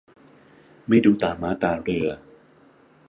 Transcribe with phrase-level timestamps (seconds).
[0.87, 2.07] ไม่ดูตาม้าตาเรือ